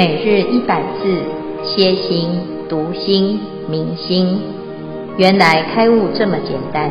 [0.00, 1.22] 每日一百字，
[1.62, 2.30] 歇心、
[2.70, 4.40] 读心、明心，
[5.18, 6.88] 原来开悟这么简单。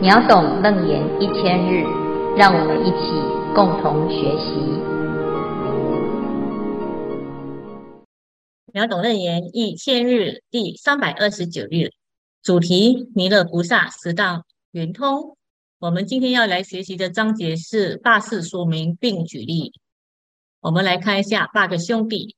[0.00, 1.82] 秒懂楞严一千日，
[2.36, 3.10] 让我们一起
[3.56, 4.54] 共同学习。
[8.72, 11.90] 秒懂楞严一千日第三百二十九日，
[12.40, 15.36] 主题：弥勒菩萨十大圆通。
[15.80, 19.72] 我们今天要来学习的章节是大事说明并举例。
[20.64, 22.36] 我们来看一下八个兄弟。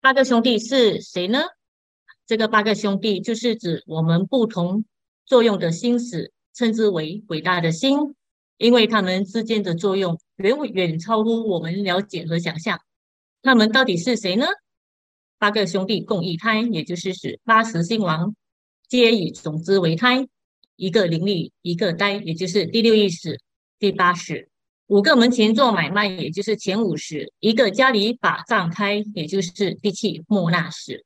[0.00, 1.40] 八个兄弟是谁呢？
[2.26, 4.86] 这个八个兄弟就是指我们不同
[5.26, 8.14] 作用的心识，称之为伟大的心，
[8.56, 12.80] 因为他们之间的作用远远超乎我们了解和想象。
[13.42, 14.46] 他们到底是谁呢？
[15.36, 18.34] 八个兄弟共一胎，也就是指八十心王
[18.88, 20.26] 皆以种子为胎。
[20.76, 23.38] 一个灵力，一个呆，也就是第六意识，
[23.78, 24.48] 第八识；
[24.90, 31.04] 五个门前做买卖，也就是前五十；一个家里把账开，也就是第七末那识。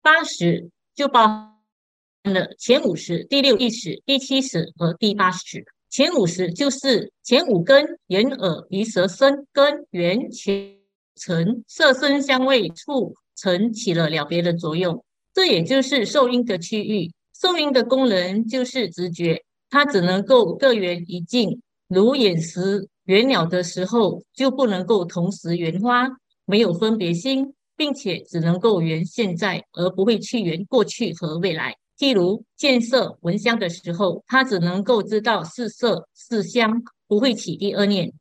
[0.00, 5.64] 八十就包含了前五十、第六意识、第七识和第八识。
[5.90, 10.76] 前五十就是前五根：眼、耳、鼻、舌、身，根缘前
[11.16, 17.10] 尘色声香味触尘起了了别的作用，这也就是受阴的区域。
[17.36, 21.60] 受阴的功能就是直觉，它只能够各缘一境，
[21.94, 26.06] 如眼识缘鸟的时候，就不能够同时缘花，
[26.44, 31.74] 没有分别心，并且只能够缘现在，而不会去缘过去和未来。
[31.96, 38.12] 譬如见色闻香的时候，他只能够知道是色是香，不会起第二念。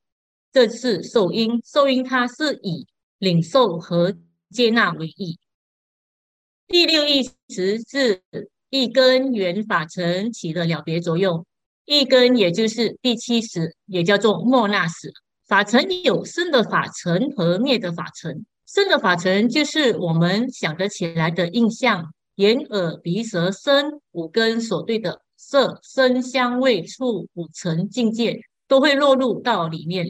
[0.52, 2.86] 这是受因，受因它是以
[3.18, 4.16] 领受和
[4.52, 5.40] 接纳为义。
[6.68, 8.22] 第六意识是。
[8.74, 11.46] 一根缘法尘起了了别作用，
[11.86, 15.12] 一根也就是第七识，也叫做末那识。
[15.46, 18.46] 法尘有生的法尘和灭的法尘。
[18.66, 30.08] 生的法尘就是我们想得起来的印象，眼、耳、鼻、舌、身五根所对的色、声、香、味、触五层境界，都会落入到里面。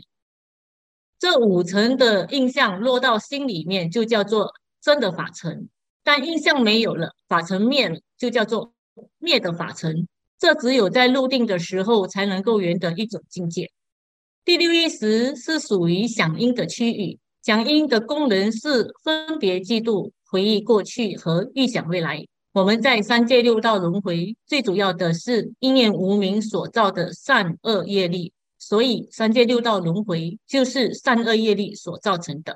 [1.19, 5.67] 这五层的印象落到心里面，就叫做生的法尘。
[6.03, 8.73] 但印象没有了，法尘灭了，就叫做
[9.17, 10.07] 灭的法尘。
[10.43, 13.71] 这只有在入定的时候才能够圆的一种境界。
[14.43, 22.27] 第六意识是属于响应的区域，响应的功能是分别计度、回忆过去和预想未来。
[22.51, 32.53] 我们在三界六道轮回，最主要的是因念无明所造的善恶业力，所以三界六道轮回就是善恶业力所造成的。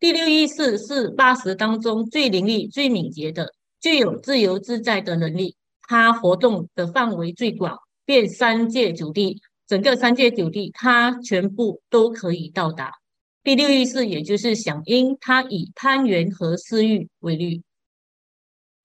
[0.00, 5.54] 第六意识是八识当中最灵力、最敏捷的，具有自由自在的能力。
[5.92, 12.94] 它活动的范围最广，遍三界九地，整个三界九地，它全部都可以到达。
[13.42, 17.60] 第六意识也就是想因，它以攀缘和私欲为律。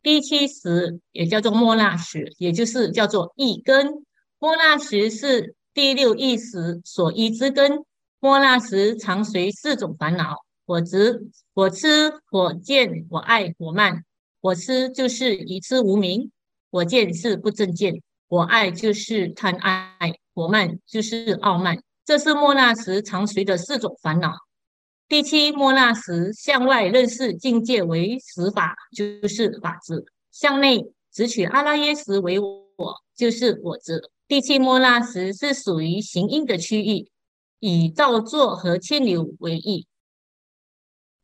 [0.03, 3.87] 第七识也叫做末那识，也就是叫做意根。
[4.37, 7.85] 末那识是第六意识所依之根。
[8.19, 10.43] 末那识常随四种烦恼。
[10.65, 14.03] 我执、我痴、我见、我爱、我慢。
[14.41, 16.29] 我痴就是愚痴无明，
[16.77, 21.81] 我见是不正见，我爱就是贪爱，我慢就是傲慢。
[22.05, 24.31] 这是莫那识常随的四种烦恼。
[25.07, 32.55] 第七莫那识向外认识境界为实法，就是法执；向内执取阿拉耶识为我，
[33.15, 34.11] 就是我执。
[34.27, 37.09] 第七莫那识是属于行因的区域，
[37.59, 39.87] 以造作和牵流为义。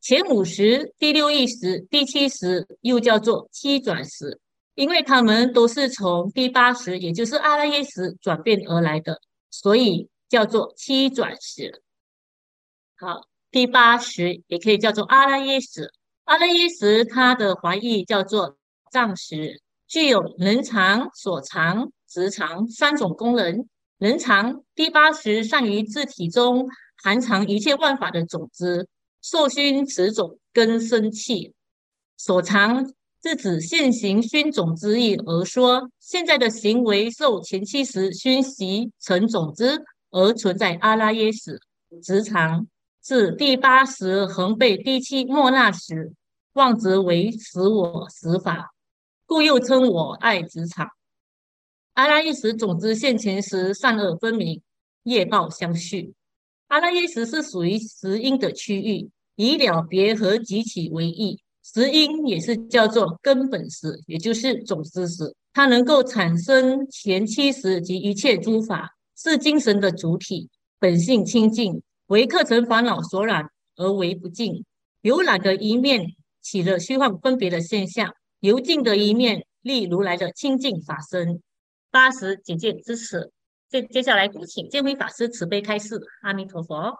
[0.00, 4.40] 前五识、第六意识、第七识又叫做七转识，
[4.74, 9.20] 因为他们都是从第八识，也就是阿赖耶识转变而来的，
[9.50, 11.82] 所以叫做七转识。
[12.96, 15.92] 好，第八识也可以叫做阿赖耶识。
[16.24, 18.56] 阿赖耶识它的怀义叫做
[18.90, 23.68] 藏识，具有能藏、所藏、执藏三种功能。
[23.98, 26.68] 能藏，第八识善于自体中
[27.02, 28.88] 含藏一切万法的种子。
[29.22, 31.54] 受熏此种根生气，
[32.18, 32.92] 所藏
[33.26, 41.58] 是指现行熏种之意而说，现在的行为受前期时熏习成种子而存在阿赖耶识。
[42.02, 42.66] 执藏
[43.02, 46.12] 是第八识恒被第七末那识
[46.52, 48.74] 妄执为实我实法，
[49.24, 50.86] 故又称我爱执藏。
[51.94, 54.60] 阿赖耶识种子现前时，善恶分明，
[55.04, 56.12] 业报相续。
[56.66, 59.10] 阿赖耶识是属于识因的区域。
[59.36, 65.34] 以了别和集起为义，识因也是叫做根本识，也就是种子识。
[65.54, 74.62] 它能够产生前七识及一切诸法，是精神的主体，本性清净，为客尘烦恼所染，而为不净。
[75.00, 76.06] 有染的一面
[76.42, 78.12] 起了虚幻分别的现象？
[78.40, 81.40] 由净的一面立如来的清净法身。
[81.90, 83.32] 八十简介之此。
[83.70, 85.98] 接接下来，恭请见辉法师慈悲开示。
[86.22, 86.94] 阿弥陀佛。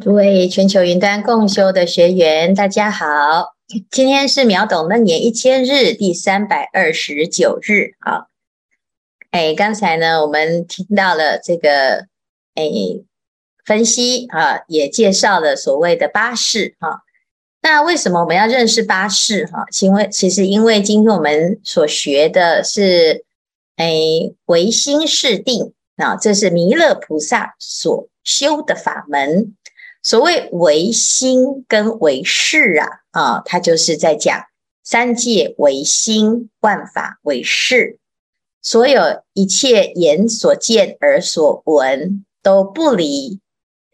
[0.00, 3.55] 诸位全球云端共修的学员，大家好。
[3.68, 8.26] 今天是秒懂楞严一千日第三百二十九日啊。
[9.32, 12.06] 哎，刚才呢，我们听到了这个
[12.54, 12.70] 哎
[13.64, 17.02] 分析啊，也介绍了所谓的八识哈。
[17.60, 19.64] 那为什么我们要认识八识哈？
[19.82, 23.24] 因为其实因为今天我们所学的是
[23.74, 23.92] 哎
[24.44, 29.56] 唯心是定啊，这是弥勒菩萨所修的法门。
[30.06, 34.40] 所谓唯心跟唯识啊，啊，它就是在讲
[34.84, 37.98] 三界唯心，万法唯识，
[38.62, 43.40] 所有一切眼所见、而所闻，都不离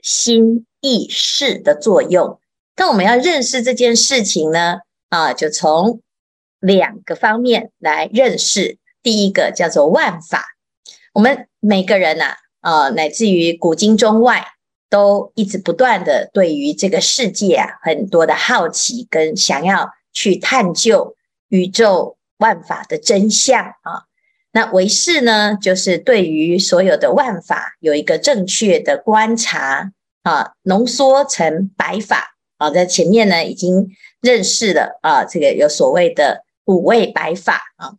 [0.03, 2.39] 心意识的作用。
[2.75, 6.03] 但我们要认识这件事情呢，啊，就从
[6.61, 8.77] 两个方面来认识。
[9.03, 10.45] 第一个叫做万法，
[11.15, 14.47] 我们每个人呐，啊，乃至于古今中外。
[14.93, 21.17] 都一直不断的对于这个世界啊，很多的好奇跟想要去探究
[21.49, 24.05] 宇宙万法的真相啊。
[24.53, 29.93] 那唯识呢，就是对于所有的万法有一个正确的观察
[30.25, 32.69] 啊，浓缩成白法啊。
[32.69, 33.89] 在前面呢已经
[34.21, 37.95] 认识了啊，这个有所谓的五位白法啊。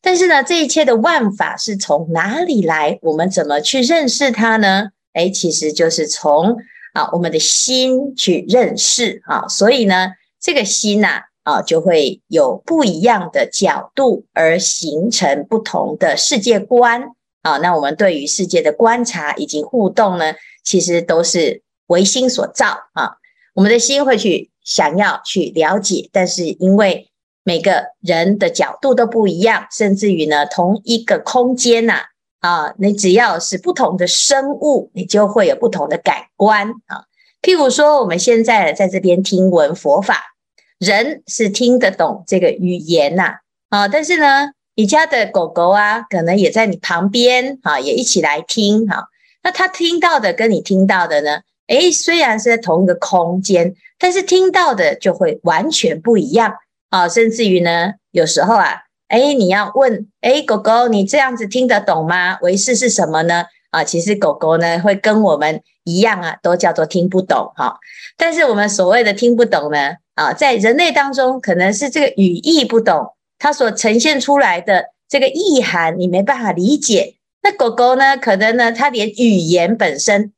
[0.00, 2.98] 但是呢，这一切的万法是从哪里来？
[3.02, 4.92] 我们怎么去认识它呢？
[5.12, 6.56] 哎，其实就是从
[6.92, 17.02] 啊我们的心去认识啊，所以呢，这个心呐啊，啊就会有不一样的角度，而形成不同的世界观
[17.42, 17.58] 啊。
[17.58, 20.34] 那我们对于世界的观察以及互动呢，
[20.64, 23.16] 其实都是唯心所造啊。
[23.54, 27.08] 我们的心会去想要去了解，但是因为
[27.42, 32.04] 每个人的角度都不一样，甚至于呢，同一个空间呐。
[32.40, 37.04] 啊你只要是不同的生物，你就会有不同的感官啊。
[37.42, 40.34] 譬如说，我们现在在这边听闻佛法，
[40.78, 43.40] 人是听得懂这个语言呐，
[43.70, 49.04] 啊，但是呢，你家的狗狗啊，可能也在你旁边，啊，也一起来听，哈。
[49.42, 56.54] 那他听到的跟你听到的呢，诶，虽然是在同一个空间，但是听到的就会完全不一样
[56.90, 58.82] 啊，甚至于呢，有时候啊。
[59.10, 62.38] 哎，你要问，哎，狗狗，你这样子听得懂吗？
[62.42, 63.44] 唯识是什么呢？
[63.70, 67.76] 啊，其实狗狗呢会跟我们一样啊，都叫做听不懂哈。
[68.16, 77.16] 但是我们所谓的听不懂呢，啊，在人类当中可能是这个语义不懂，它所呈现出来的这个意涵你没办法理解。
[77.42, 80.32] 那狗狗呢，可能呢它连语言本身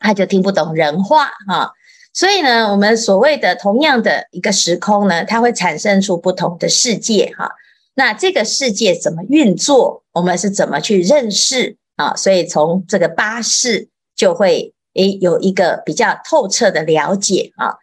[0.00, 1.72] 它就听不懂人话哈。
[2.12, 7.48] 所以呢，我们所谓的同样的一个时空呢，它会产生出不同的世界哈。
[8.00, 10.02] 那这个世界怎么运作？
[10.12, 12.16] 我们是怎么去认识啊？
[12.16, 17.74] 所以从这个八识就会诶有一个比较透彻的了解啊。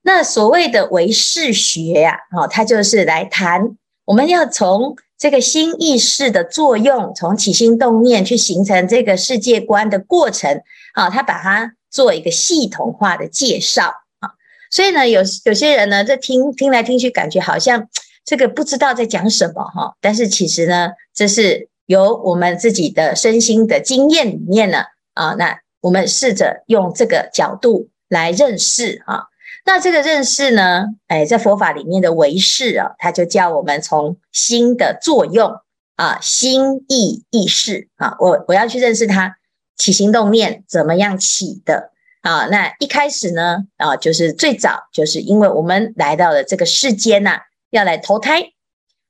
[0.00, 3.76] 那所谓的唯识学呀，啊，它就是来谈
[4.06, 10.62] 我们要从这个心意识的作用，从起心动念去形成这个世界观的过程
[10.94, 14.30] 啊，它把它做一个系统化的介绍啊。
[14.70, 17.86] 所以呢，有有些人呢，这听听来听去，感觉好像。
[18.28, 24.82] 这个不知道在讲什么哈，但是其实呢，这是由我们自己的身心的经验里面呢
[25.14, 29.22] 啊，那我们试着用这个角度来认识啊，
[29.64, 35.50] 那这个认识呢，哎，在佛法里面的唯识啊，它就叫我们从心的作用
[35.96, 39.38] 啊，心意意识啊，我我要去认识它
[39.78, 47.40] 起心动念怎么样起的啊，那一开始呢啊，就是最早就是因为我们来到了这个世间呐。
[47.70, 48.52] 要来投胎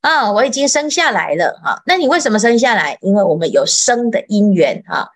[0.01, 0.33] 啊！
[0.33, 1.83] 我已经生下来了哈。
[1.87, 2.99] 那你为什么生下来？
[3.01, 5.09] 因为我们有生的因缘啊。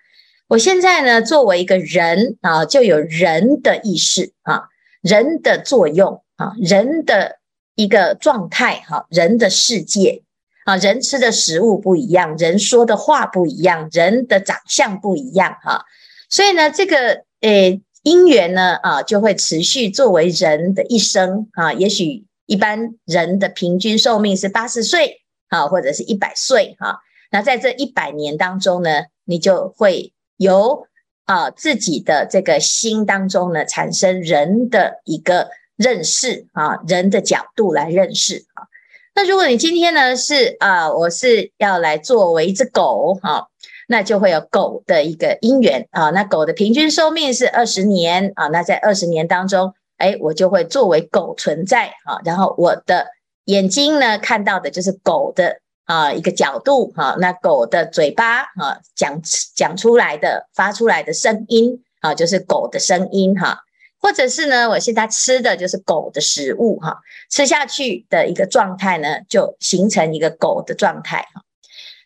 [0.48, 4.64] 我现在呢，作为一个人啊，就有人的意识啊，
[5.00, 7.38] 人的作用啊，人的
[7.74, 10.22] 一个状态哈，人的世界
[10.64, 15.84] 啊，人吃的食物不一样，人说的话不一样，人的长相不一样哈。
[16.28, 22.26] 所以呢，这个诶因缘呢啊，就会持续作为人的一生啊，也许。
[22.52, 26.98] 一般人的平均寿命是八十岁，啊，或者是一百岁，哈。
[27.30, 30.86] 那在这一百年当中呢，你就会由
[31.24, 38.68] 啊自己的这个心当中呢，产生人的一个认识啊，人的角度来认识啊。
[39.14, 43.48] 那如果你今天呢是啊，我是要来作为一只狗，哈，
[43.88, 46.10] 那就会有狗的一个因缘啊。
[46.10, 49.72] 那狗的平均寿命是二十年啊，那在二十年当中。
[50.02, 53.06] 哎，我就会作为狗存在啊，然后我的
[53.44, 59.20] 眼睛呢看到的就是狗的啊一个角度哈，那狗的嘴巴啊讲
[59.54, 63.60] 讲出来的发出来的声音啊就是狗的声音哈，
[64.00, 66.98] 或者是呢我现在吃的就是狗的食物哈，
[67.30, 71.42] 吃下去的一个状态呢就形成一个狗的状态哈。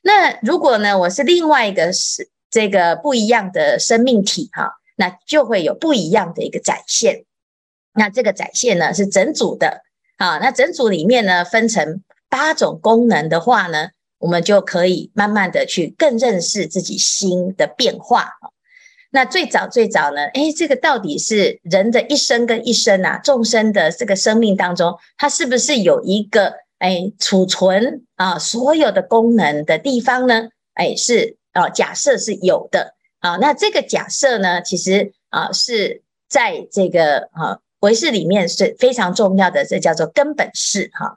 [0.02, 7.24] 那如果呢我是另外一个是这个不一样的生命体哈，那就会有不一样的一个展现。
[7.96, 9.80] 那这个展现呢是整组的
[10.18, 13.88] 啊，那整组里面呢分成八种功能的话呢，
[14.18, 18.32] 我们就可以慢慢的去更认识自己心的变化。
[19.10, 30.48] 那最早最早呢，诶，这个到底是人的一生跟一生啊，众生的这个生命当中，它是不是有一个诶储存啊所有的功能的地方呢？
[30.74, 37.60] 诶，是啊，假设是有的啊，那这个假设呢，其实啊是在这个啊。
[37.86, 41.16] 唯识里面是非常重要的，这叫做根本识哈。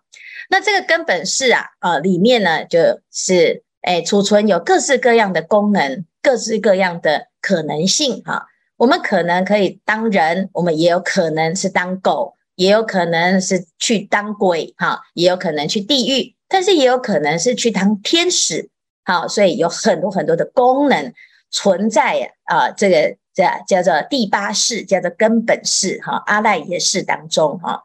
[0.51, 8.45] 那这个根本识啊，呃，里面呢就是诶储存有各式各样的功能，各式各样的可能性哈。
[8.77, 18.69] 我们可能可以当人，我们也有可能是当狗，也有可能是去当鬼哈，也有可能去地狱，但是也有可能是去当天使。
[19.03, 21.11] 好，所以有很多很多的功能
[21.49, 23.17] 存在啊，这个。
[23.33, 27.81] 这叫做第八世，叫做根本世，哈，阿赖耶世当中，哈，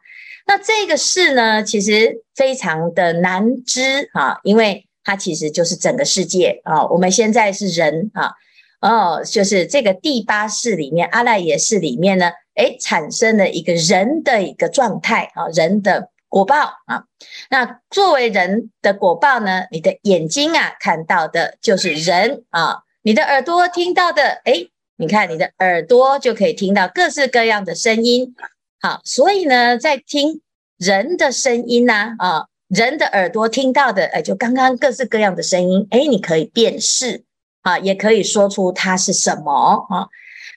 [0.47, 6.85] 那这个世呢，其实非常的难知，哈，因为它其实就是整个世界啊。
[6.87, 8.33] 我们现在是人，啊，
[8.81, 17.05] 哦，就是这个第八世里面，阿赖耶世里面呢，诶，产生了一个人的一个状态，啊，人的果报啊。
[17.49, 24.71] 那作为人的果报呢，你的眼睛啊看到的就是人啊，你的耳朵听到的，诶。
[24.97, 28.33] 你看，你的耳朵就可以听到各式各样的声音，
[28.79, 30.41] 好，所以呢，在听
[30.77, 37.25] 人的声音呢，啊，人的耳朵听到的，哎，就刚刚各式各样的声音，哎，你可以辨识，
[37.63, 40.07] 啊，也可以说出它是什么啊。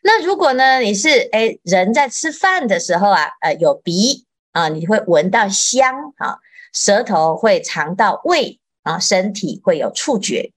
[0.04, 6.38] 那如果呢，你是哎，人在吃饭的时候啊，呃，有鼻啊，你会闻到香，啊，
[6.72, 10.52] 舌头会尝到味，啊，身体会有触觉，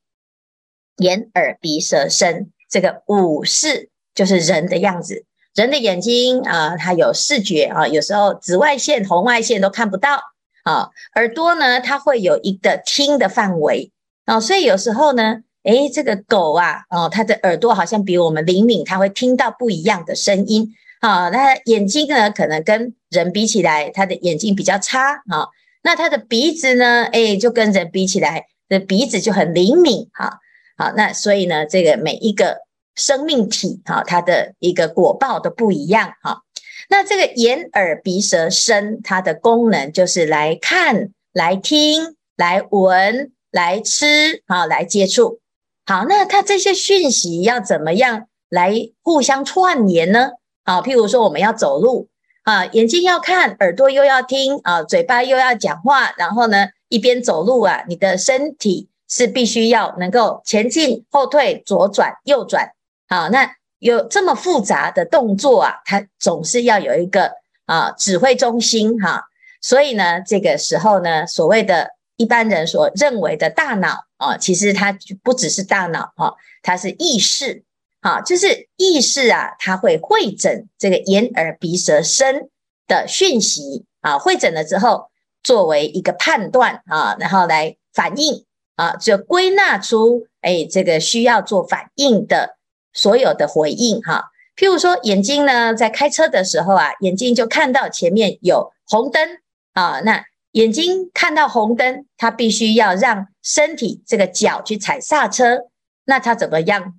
[0.98, 2.52] 眼耳鼻舌身。
[2.72, 10.22] 这个五识就是人的样子，人的眼睛啊，它有视觉啊，有时候紫外线、红外线都看不到
[10.64, 10.90] 啊。
[11.16, 13.92] 耳朵呢，它会有一个听的范围
[14.26, 21.28] 啊，所以有时候呢，诶，这个狗啊，哦，它的耳朵好像比我们灵敏，它会听到不一样的声音啊。
[21.30, 25.50] 那眼睛呢，可能跟人比起来，它的眼睛比较差啊。
[25.84, 30.40] 那它的鼻子呢，诶，就跟人比起来，的鼻子就很灵敏哈。
[30.82, 32.62] 好，那所以呢，这个每一个
[32.96, 36.42] 生命体哈，它的一个果报都不一样哈。
[36.90, 45.40] 那这个眼耳鼻舌身，它的功能就是来看、来听、来闻、来吃啊，来接触。
[45.86, 48.74] 好，那它这些讯息要怎么样来
[49.04, 50.32] 互相串联呢？
[50.64, 52.10] 啊，譬如说我们要走路
[52.42, 58.88] 啊，眼睛要看，耳朵又要听啊，嘴巴又要讲话，然后呢，一边走路啊，你的身体。
[59.12, 62.72] 是必须要能够前进、后退、左转、右转，
[63.08, 67.34] 好，那有这么复杂的动作啊，它总是要有一个
[67.66, 69.26] 啊指挥中心哈，
[69.62, 77.64] 所以呢，这个时候呢，所谓的一般人所认为的大脑啊，其实它不只是大脑哈，它是意识，
[78.00, 82.50] 啊，就是意识啊，它会会诊这个眼耳鼻舌身
[82.88, 83.86] 的讯息。
[84.02, 85.12] 啊，会诊了之后，
[85.44, 88.48] 作为一个判断啊，然后来反应。
[88.82, 92.58] 啊，就归纳出，哎，这个需要做反应的
[92.94, 94.32] 所有的回应哈。
[94.56, 99.38] 譬如说，眼睛呢，在开车的时候啊，眼睛就看到前面有红灯
[99.74, 105.60] 啊，那眼睛看到红灯，它必须要让身体这个脚去踩刹车，
[106.06, 106.96] 那它怎么样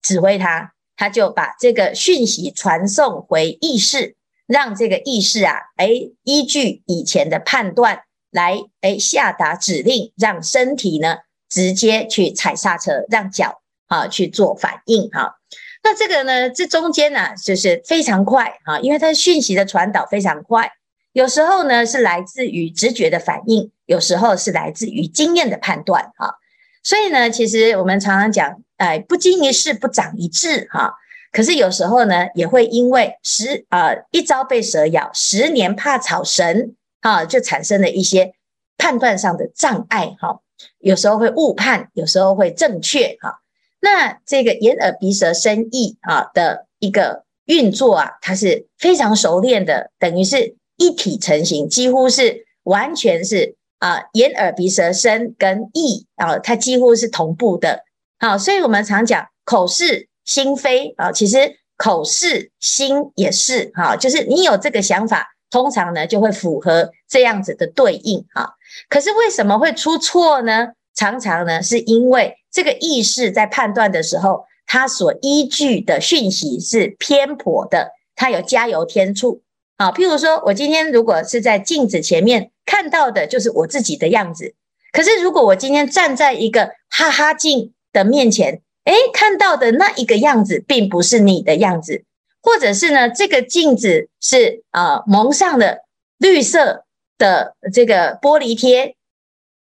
[0.00, 0.74] 指挥它？
[0.96, 4.14] 它就把这个讯息传送回意识，
[4.46, 5.90] 让这个意识啊，哎，
[6.22, 8.05] 依据以前的判断。
[8.36, 11.16] 来，哎，下达指令，让身体呢
[11.48, 15.36] 直接去踩刹车，让脚啊去做反应哈。
[15.82, 20.70] 那这个呢，这中间呢就是非常快哈，因为它讯息的传导非常快。
[21.12, 26.34] 有时候呢是来自于直觉的反应，有时候是来自于经验的判断哈。
[26.82, 30.92] 所以呢，其实我们常常讲，哎，不经一事不长一智哈。
[31.32, 36.74] 可是有时候呢，也会因为十啊一朝被蛇咬，十年怕草绳。
[37.06, 38.32] 啊，就产生了一些
[38.76, 40.40] 判断上的障碍哈，
[40.80, 43.38] 有时候会误判，有时候会正确哈。
[43.80, 57.84] 那这个眼耳鼻舌身意啊的一个运作啊，它是非常熟练的，等于是一体成型，几乎是完全是啊、眼耳鼻舌身跟意啊，它几乎是同步的。
[58.18, 68.54] 好，所以我们常讲口是心非啊，其实口是心也是哈，就是你有这个想法，通常呢就会符合这样子的对应哈。
[68.88, 70.68] 可是为什么会出错呢？
[70.94, 79.42] 常常呢是因为这个意识在判断的时候，它所依据的讯息是偏颇的，它有加油添醋
[79.76, 79.92] 啊。
[79.92, 84.54] 譬如说，我今天如果是在镜子前面看到的就是我自己的样子，
[84.90, 92.04] 可是如果我今天站在一个哈哈镜的面前，诶，看到的那一个样子并不是你的样子，
[92.46, 95.78] 或者是呢，这个镜子是啊、蒙上了
[96.16, 96.84] 绿色
[97.18, 98.94] 的这个玻璃贴，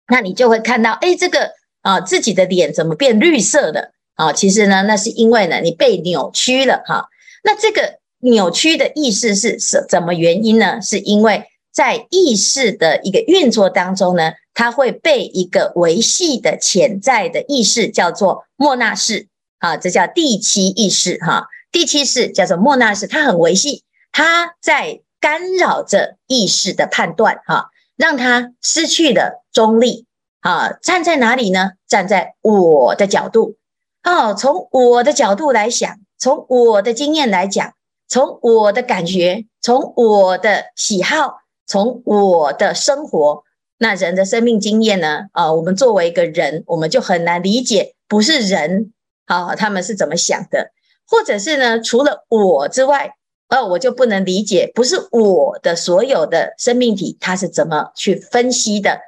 [0.08, 3.92] 那你就会看到，诶，这个啊、自己的脸怎么变绿色的？
[4.16, 7.08] 啊，其实呢，那是因为呢，你被扭曲了哈。
[7.42, 10.82] 那这个扭曲的意识是什怎么原因呢？
[10.82, 21.46] 是因为在意识的一个运作当中呢，它会被一个维系的潜在的意识叫做莫那式啊，这叫第七意识哈。
[21.74, 30.06] 第七识叫做莫那识，它很维系，它在干扰着意识的判断哈，让它失去了中立
[30.38, 30.74] 啊。
[30.80, 31.72] 站在哪里呢？
[31.88, 33.56] 站在我的角度。
[34.04, 37.72] 哦，从我的角度来想，从我的经验来讲，
[38.06, 43.42] 从我的感觉，从我的喜好，从我的生活，
[43.78, 45.26] 那人的生命经验呢？
[45.32, 48.92] 啊、我们作为一个人，我们就很难理解，不是人，
[49.24, 50.70] 啊、他们是怎么想的，
[51.08, 53.14] 或者是呢，除了我之外，
[53.48, 58.98] 哦，我就不能理解，不是我的所有的生命体，它是怎么去分析的，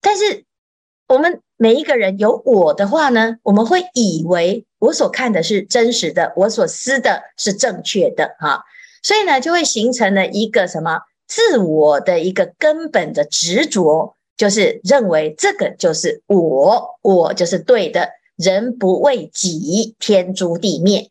[0.00, 0.44] 但是
[1.08, 1.40] 我们。
[1.56, 8.60] 每一个人有我的话呢，我们会以为我所看的是真实的，我所思的是正确的，哈，
[9.04, 10.98] 所以呢，就会形成了一个什么
[11.28, 21.08] 自我的一个根本的执着，就是认为这个就是我，我就是对的，人不为己，天诛地灭，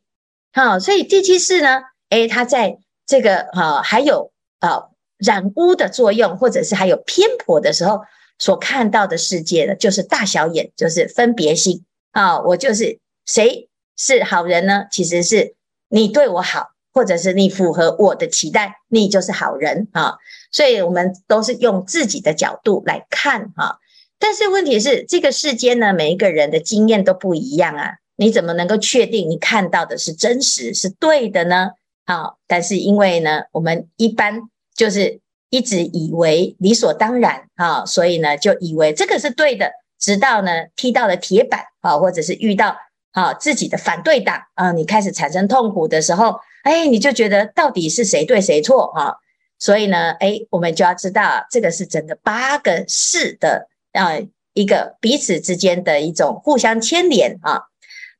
[0.54, 4.84] 好，所以第七识呢，诶，它在这个哈还有啊
[5.18, 8.00] 染污的作用，或者是还有偏颇的时候。
[8.40, 12.42] 所看到的世界呢，就是大小眼，就是分别心啊。
[12.42, 14.86] 我就是谁是好人呢？
[14.92, 15.56] 其实是
[15.88, 20.16] 你对我好，或者是你符合我的期待，你就是好人啊。
[20.52, 23.78] 所以我们都是用自己的角度来看哈。
[24.20, 27.92] 但是问题是，这个世间呢，每一个人的经验都不一样啊。
[28.16, 31.72] 你怎么能够确定你看到的是真实是对的呢？
[32.06, 34.42] 好，但是因为呢，我们一般
[34.76, 35.22] 就是。
[35.54, 42.76] 一直以为理所当然啊，所以呢，就以为这个是对的，直到呢踢到了铁板啊，或者是遇到
[43.12, 49.14] 啊自己的反对党啊，你开始产生痛苦的时候，哎，你就觉得到底是谁对谁错啊？
[49.60, 54.18] 所以呢，哎，我们就要知道这个是整个八个识的啊
[54.56, 57.62] 一个彼此之间的一种互相牵连啊，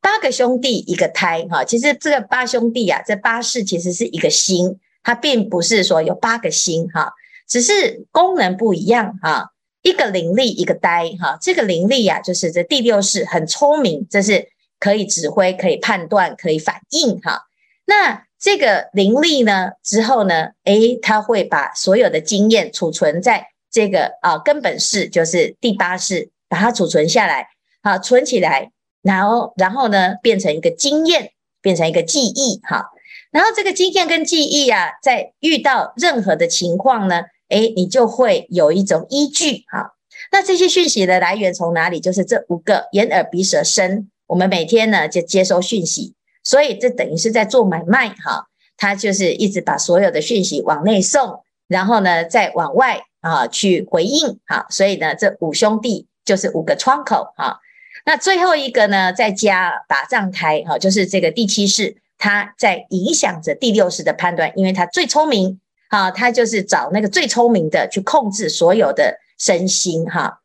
[0.04, 7.10] 八个兄弟一个胎哈，其实这个八兄弟啊，这八世其实是一个心，它并不是说有八个心哈。
[7.48, 11.38] 只是功能不一样哈，一个灵力，一个呆哈。
[11.40, 14.46] 这个灵力呀，就是这第六世很聪明，这是
[14.78, 17.40] 可以指挥、可以判断、可以反应哈。
[17.86, 27.48] 那这个灵力呢之后呢，诶，他会把所有的经验储存在这个啊根本识，就是第八世，把它储存下来，
[27.82, 28.70] 好存起来，
[29.04, 31.30] 然后然后呢变成一个经验，
[31.62, 32.90] 变成一个记忆哈。
[33.30, 37.22] 然后这个经验跟记忆啊，在遇到任何的情况呢。
[37.50, 39.92] 诶，你就会有一种依据哈。
[40.32, 42.00] 那这些讯息的来源从哪里？
[42.00, 48.46] 就是这五个眼耳鼻舌身，我们每天呢就接收讯息，所以这等于是在做买卖哈。
[48.78, 54.66] 他就是一直把所有的讯息往内送，然后呢再往外啊去回应哈。
[54.70, 57.60] 所以呢，这五兄弟就是五个窗口哈。
[58.04, 65.60] 那最后一个呢，再加打障胎哈，就是这个第七世，他在影响着第六世的判断，因为他最聪明。
[65.88, 70.40] 啊，他就是找那个最聪明的去控制所有的身心哈。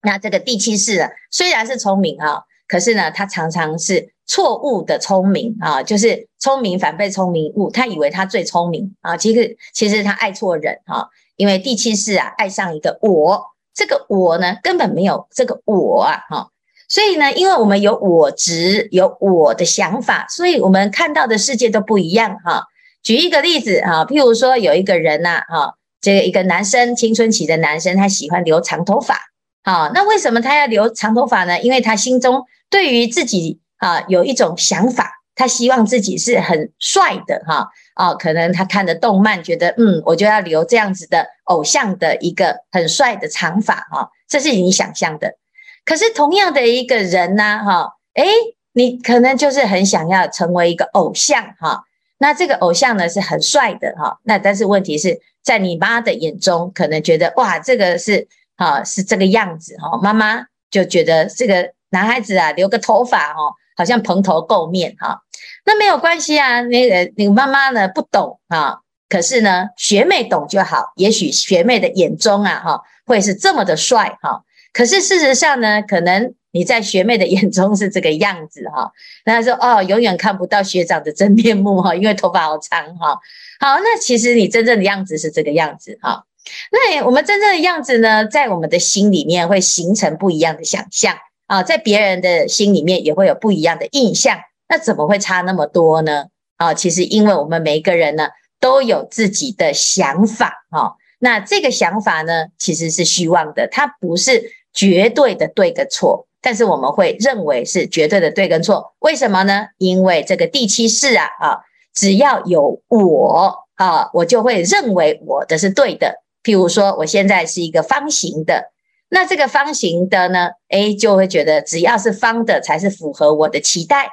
[0.00, 7.70] 那这个第七世呢，虽然是聪明啊，可是呢，他常常是错误的聪明啊，就是聪明反被聪明误。
[7.70, 11.06] 他以为他最聪明啊，其实其实他爱错人哈。
[11.36, 16.48] 因为第七世啊，爱上一个我，这个我呢根本没有这个我啊哈。
[16.90, 22.64] 所以呢，因为我们有我执，有我的想法，所以我们看到的世界都不一样哈。
[23.00, 29.14] 举一个例子哈，譬如说有一个人呐，哈，这个一个男生，青春期的男生，他喜欢留长头发，
[29.62, 31.60] 好，那为什么他要留长头发呢？
[31.60, 45.36] 因为他心中对于自己啊有一种想法，他希望自己是很帅的哈哦，可能他看的动漫觉得嗯，我就要留这样子的偶像的一个很帅的长发哈，这是你想象的。
[45.84, 48.26] 可是同样的一个人呢哈，诶，
[48.72, 51.82] 你可能就是很想要成为一个偶像哈，
[52.18, 63.54] 那这个偶像呢是很帅的哈，那但是问题是在你妈的眼中，可能觉得哇，这个是啊是这个样子哈，妈妈就觉得这个男孩子啊留个头发哈。
[63.76, 65.22] 好像蓬头垢面哈，
[65.64, 66.60] 那没有关系啊。
[66.60, 70.92] 那个你妈妈呢不懂啊，可是呢学妹懂就好。
[70.96, 78.90] 也许学妹的眼中啊哈会是这么的帅哈，可是事实上呢，可能你在学妹的眼中是这个样子哈。
[79.24, 83.18] 那她说哦，永远看不到学长的真面目哈，因为头发好长哈。
[83.60, 86.24] 好，那其实你真正的样子是这个样子哈。
[86.72, 91.16] 那我们真正的样子呢，在我们的心里面会形成不一样的想象。
[91.46, 96.26] 啊，在别人的心里面也会有不一样的印象，那怎么会差那么多呢？
[96.58, 98.28] 啊，其实因为我们每一个人呢
[98.60, 109.66] 都有自己的想法，哈，那这个想法呢其实是虚妄的，它不是绝对的对跟错，但是我们会认为是绝对的对跟错，为什么呢？
[109.78, 111.58] 因为这个第七识啊，啊，
[111.94, 116.22] 只要有我啊，我就会认为我的是对的。
[116.42, 118.70] 譬如说，我现在是一个方形的。
[119.10, 124.08] 那这个方形的呢，A 就会觉得只要是方的才是符合我的期待，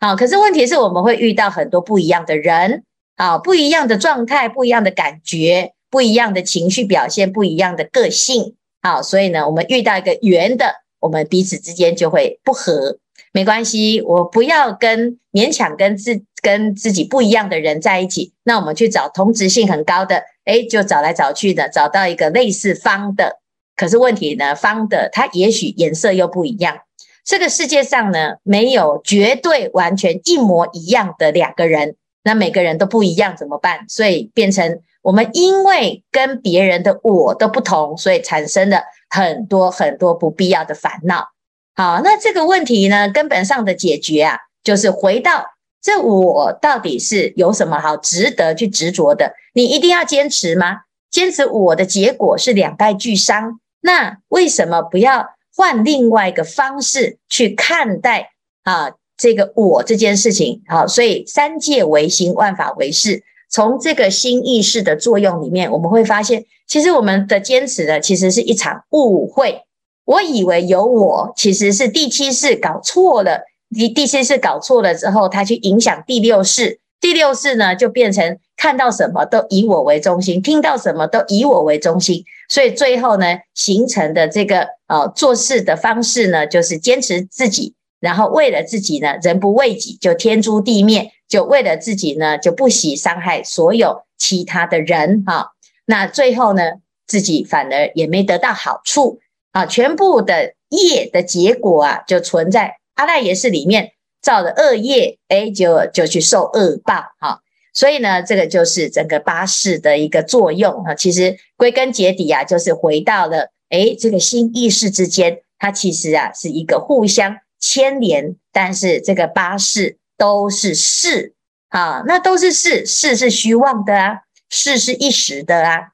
[0.00, 2.82] 好，可是问题是我们会遇到很多不一样的人，
[3.16, 8.54] 啊，不一样的状态，不一样的感觉，不一样的情绪表现，不一样的个性，
[8.88, 10.64] 好，所以呢，我们遇到一个圆的，
[10.98, 12.96] 我们彼此之间就会不合，
[13.34, 23.40] 没关系，我不要跟勉强跟自跟自己不一样的人在一起，那我们去找同质性很高的，诶，就找来找去的，找到一个类似方的。
[23.76, 26.78] 可是问题呢，方的它也许颜色又不一样。
[27.26, 33.84] 这个世界上呢，没有绝对完全一模一样的两个人，那每个人都不一样怎么办？
[33.86, 41.28] 所以变成我们因为跟别人的我都不同，所以产生了很多很多不必要的烦恼。
[41.74, 45.46] 好，那这个问题呢，根本上的解决啊，就是回到
[45.80, 49.32] 这我到底是有什么好值得去执着的？
[49.54, 50.80] 你一定要坚持吗？
[51.10, 53.60] 坚持我的结果是两败俱伤。
[53.80, 60.60] 那为什么不要换另外一个方式去看待啊这个我这件事情？
[60.68, 63.22] 好，所以三界唯心，万法唯识。
[63.48, 69.62] 从这个新意识的作用里面，我们会发现，其实我们的坚持呢，其实是一场误会。
[70.04, 73.42] 我以为有我，其实是第七世搞错了。
[73.74, 76.80] 第第七世搞错了之后，他去影响第六世。
[77.00, 95.52] 第六世呢，就变成看到什么都以我为中心，听到什么都以我为中心，所以最后呢，形成的这个呃做事的方式呢，就是坚持自己，然后为了自己呢，人不为己就天诛地灭，就为了自己呢，就不惜伤害所有其他的人哈。
[95.86, 96.62] 那最后呢，
[97.06, 99.20] 自己反而也没得到好处
[99.52, 103.92] 啊，全部的业的结果啊，就存在阿赖耶识里面。
[104.20, 107.40] 造的恶业，哎，就就去受恶报哈。
[107.72, 110.92] 所以呢，这个就是整个八识的一个作用哈。
[110.92, 118.36] 其实归根结底啊，就是回到了哎，这个心意识之间，它其实啊是一个互相牵连。
[118.52, 121.34] 但是这个八识都是识
[121.68, 125.92] 啊，那都是识，识是虚妄的啊，识是一时的啊。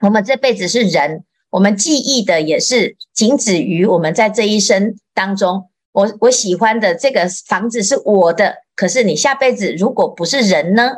[0.00, 5.70] 我们这辈子是人，我们记忆的也是仅止于我们在这一生当中。
[5.92, 10.94] 我我喜欢的这个房子是我的，可是你下辈子如果不是人呢？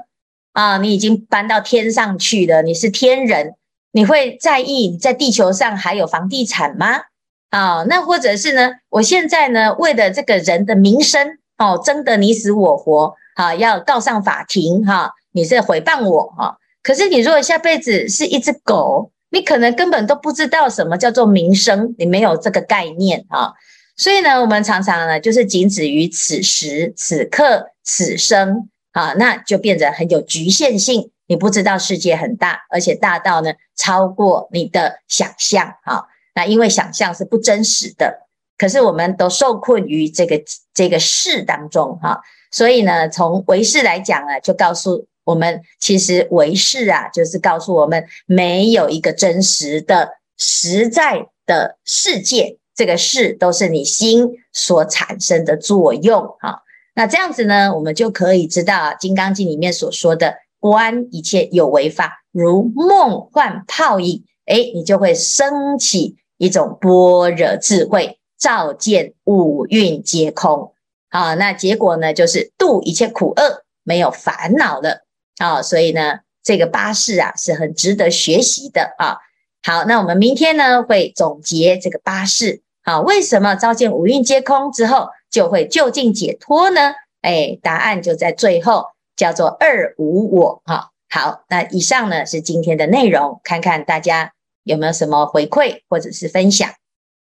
[0.53, 3.55] 啊，你已经搬到天上去了，你是天人，
[3.93, 7.03] 你会在意你在地球上还有房地产吗？
[7.51, 8.73] 啊，那或者是呢？
[8.91, 16.57] 我现在呢，为了这个人的名声，哦，争得你死我活，啊，要告上法庭，哈、你是诽谤我，哈、啊。
[16.83, 23.53] 可是你如果下辈子是一只狗，你可能根本都不知道什么叫做名声，你没有这个概念，哈、啊。
[23.97, 31.11] 所以呢，我们常常呢，就是仅止于此时此刻此生啊，那就变得很有局限性。
[31.29, 36.05] 你不知道世界很大，而且大到呢，超过你的想象啊。
[36.37, 40.41] 那因为想象是不真实的，可是我们都受困于这个
[40.73, 42.21] 这个事当中哈。
[42.53, 52.59] 所以呢，从唯识来讲啊，就告诉我们，其实唯识啊，就是告诉我们，没有一个真实的实在的世界。
[52.75, 56.61] 这个识都是你心所产生的作用啊，
[56.95, 70.73] 那这样子呢，我们就可以知道《金刚经》里面所说的“观一切有为法，如梦幻泡影”，诶，你就会升起一种般若智慧，照见五蕴皆空。
[71.09, 75.07] 啊，那结果呢，就是度一切苦厄，没有烦恼了
[75.39, 75.63] 啊。
[75.63, 79.17] 所以呢，这个八士啊，是很值得学习的啊。
[79.63, 82.63] 好，那我们明天呢，会总结这个八识。
[82.83, 86.93] 好，为什么照见五蕴皆空之后就会究竟解脱呢？
[87.23, 90.63] 哎，答案就在最后，叫做二无我。
[90.67, 94.35] 哈，好，那以上呢是今天的内容，看看大家
[94.67, 96.69] 有没有什么回馈或者是分享。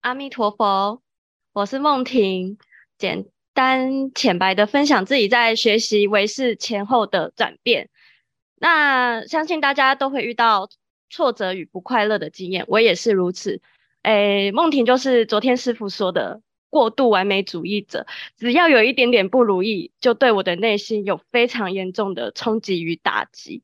[0.01, 1.03] 阿弥陀佛，
[1.53, 2.57] 我是梦婷，
[2.97, 7.89] 简单浅白的分享自己在学习唯识前后的转变。
[8.55, 10.69] 那相信大家都会遇到
[11.11, 13.61] 挫折与不快乐的经验，我也是如此。
[14.01, 23.61] 诶，梦婷就是昨天师傅说的过度完美主义者，只要有一点点不如意，就对我的内心有非常严重的冲击与打击。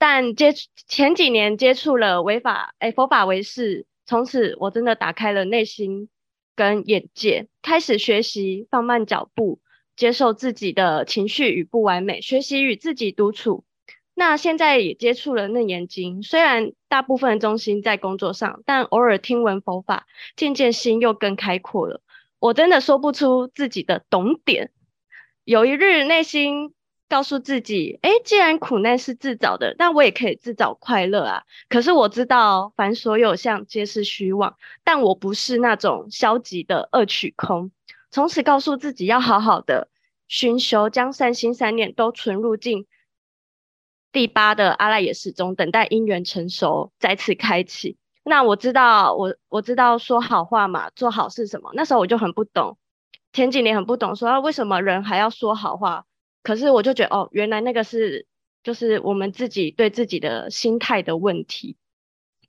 [0.00, 0.54] 但接
[0.88, 6.08] 前几年接触了唯法，诶，佛法唯识，从此我真的打开了内心
[6.56, 9.60] 跟眼界，开始学习放慢脚步，
[9.96, 13.64] 接受自己的情绪与不完美，学习与自己独处。
[14.14, 22.00] 那现在也接触了楞严经，虽然大部分中心在工作上，但偶尔听闻佛法，渐渐心又更开阔了。
[22.38, 24.70] 我真的说不出自己的懂点。
[25.44, 26.72] 有一日内心
[27.10, 31.42] 告诉自己，诶，既然苦难是自找的，但我也可以自找快乐啊。
[31.68, 37.72] 可是我知道凡所有相皆是虚妄，但我不是那种消极的恶取空。
[38.12, 39.88] 从此告诉自己要好好的
[40.28, 42.86] 寻求，将善心善念都存入进。
[44.12, 47.96] 第八的阿赖耶识中，等待因缘成熟，再次开启。
[48.22, 51.72] 那我知道，我我知道说好话嘛，做好事什么。
[51.74, 52.78] 那时候我就很不懂，
[53.32, 56.04] 前几年很不懂，说、为什么人还要说好话？
[56.42, 58.26] 可是我就觉得，哦，原来那个是
[58.62, 61.76] 就是我们自己对自己的心态的问题。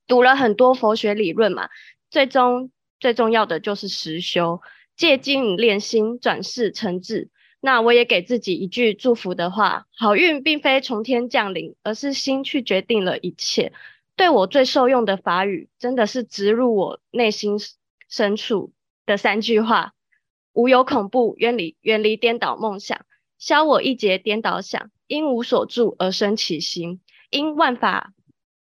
[0.08, 1.70] 读了很多佛学理论嘛，
[2.10, 4.62] 最终最重要的就是实修，
[4.98, 7.30] 戒精练心，转世成智。
[7.62, 13.72] 那我也给自己一句祝福的话：好运并非从天降临，而是心去决定了一切。
[14.16, 17.58] 对我最受用的法语，真的是植入我内心
[18.10, 18.74] 深处
[19.06, 19.94] 的三句话：
[20.54, 23.06] 无有恐怖，远离远离颠倒梦想，
[23.42, 24.90] 消我一劫颠倒想。
[25.08, 27.02] 因无所住而生其心，
[27.32, 28.14] 因万法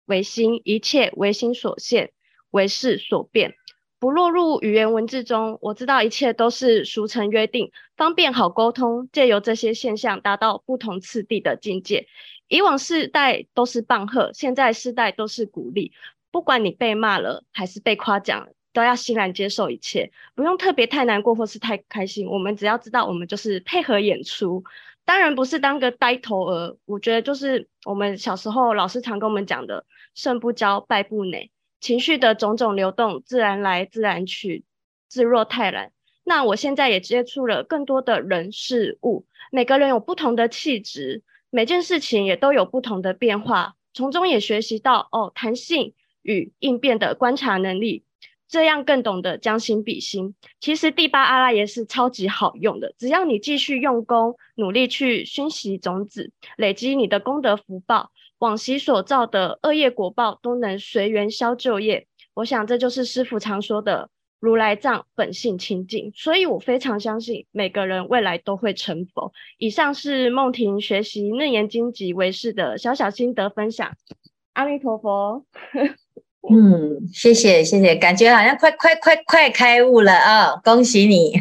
[0.06, 2.12] 唯心，一切唯心所现，
[2.52, 3.56] 唯事所变。
[4.00, 9.08] 不落入语言文字中，我知道一切都是俗成约定，方便好沟通。
[9.14, 12.08] 借由这些现象，达到不同次第的境界。
[12.50, 15.94] 以往世代都是棒喝，现在世代都是鼓励。
[16.32, 22.28] 不管你被骂了还是被夸奖，都要欣然接受一切，不用特别太难过或是太开心。
[22.28, 24.64] 我们只要知道，我们就是配合演出，
[25.06, 26.78] 当然不是当个呆头鹅。
[26.86, 31.50] 我觉得就是我们小时候老师常跟我们讲的：胜不骄，败不馁。
[31.80, 34.64] 情绪的种种流动，自然来，自然去，
[35.08, 35.92] 自若泰然。
[36.24, 48.04] 那我现在也接触了更多的人事物，每个人有不同的气质，每件事情也都有不同的变化，从中也学习到哦，弹性与应变的观察能力，
[48.48, 50.36] 这样更懂得将心比心。
[50.60, 58.12] 其实第八阿赖耶是超级好用的，只要你继续用功，努力去熏习种子，累积你的功德福报。
[58.40, 64.10] 往昔所造的恶业果报都能随缘消旧业，我想这就是师父常说的
[64.42, 69.32] 如来藏本性清净，所以我非常相信每个人未来都会成佛。
[69.58, 73.96] 以上是梦婷学习《楞严经》及为师的小小心得分享。
[74.54, 75.46] 阿弥陀佛。
[76.50, 81.34] 嗯，谢谢谢谢，感觉好像快快快快开悟了啊、恭喜你，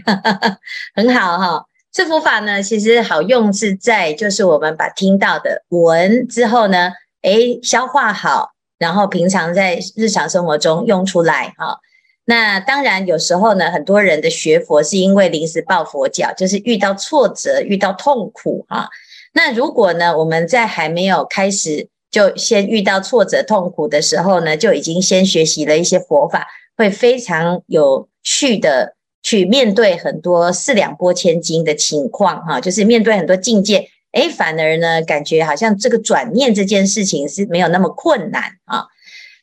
[0.94, 1.66] 很好哈、哦。
[1.92, 6.90] 这佛法呢，其实好用是在，就是我们把听到的闻之后呢，
[7.22, 11.78] 诶，消化好，然后平常在日常生活中用出来哈。
[12.24, 18.88] 那当然有时候呢，很多人的学佛是因为临时抱佛脚，就是遇到挫折、遇到痛苦哈。
[19.34, 26.46] 那如果呢，我们在还没有开始就先遇到挫折、痛苦的时候呢，就已经先学习了一些佛法，
[26.76, 28.94] 会非常有趣的。
[29.26, 38.84] 去面对很多四两拨千斤的情况，哈，就是面对很多境界，诶，反而呢，感觉好像这个转念这件事情是没有那么困难啊。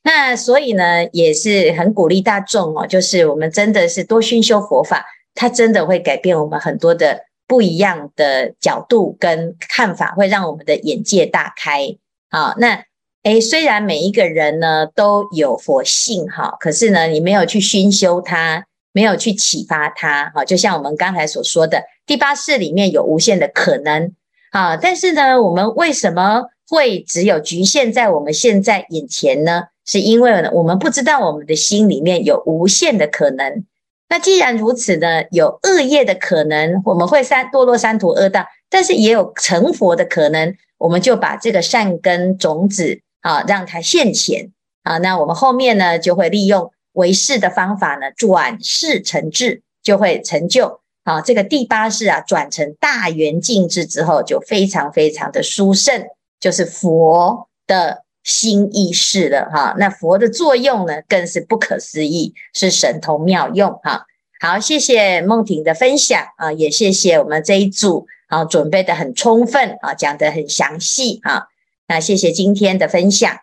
[0.04, 5.04] 那所以呢，也是很鼓励大众哦，就是我们真的是多熏修佛法，
[5.34, 11.98] 它真的会改变我们很多的不一样的角度跟看法，会让我们的眼界大开。
[12.32, 12.84] 好，那
[13.24, 18.66] 诶，虽然每一个人呢都有佛性哈，可是呢，你没有去熏修它。
[18.94, 24.12] 没有去启发他，哈，就像我们刚才所说的，第八识里面有无限的可能，
[24.52, 29.64] 啊，但是呢，我们为什么会只有局限在我们现在眼前呢？
[29.86, 33.64] 是因为呢，我们不知道我们的心里面有无限的可能。
[34.10, 44.98] 那既然如此呢，有恶业的可能，我们会三堕落三途恶道，但是也有成佛的可能，我们就把这个善根种子啊，让它现前啊。
[44.98, 51.22] 那我们后面呢，就会利用唯识的方法呢，转世成智，就会成就啊。
[51.22, 56.06] 这个第八世啊，转成大圆净智之后，就非常非常的殊胜，
[56.40, 64.06] 就是佛的心意识了哈，那佛的作用呢，更是不可思议，是神通妙用哈。
[64.40, 71.48] 好，谢谢梦婷的分享啊，也谢谢我们这一组啊，准备的很充分啊，讲的很详细啊。
[71.88, 73.42] 那谢谢今天的分享。